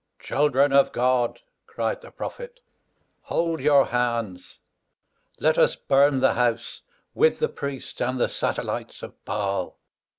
"Children 0.17 0.73
of 0.73 0.91
God," 0.91 1.41
cried 1.67 2.01
the 2.01 2.09
prophet, 2.09 2.59
"hold 3.21 3.59
your 3.59 3.85
hands. 3.85 4.59
Let 5.39 5.59
us 5.59 5.75
burn 5.75 6.21
the 6.21 6.33
house, 6.33 6.81
with 7.13 7.37
the 7.37 7.49
priest 7.49 8.01
and 8.01 8.19
the 8.19 8.27
satellites 8.27 9.03
of 9.03 9.23
Baal." 9.25 9.77